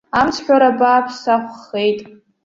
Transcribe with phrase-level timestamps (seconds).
[0.19, 1.99] Амцҳәара бааԥс сахәхеит.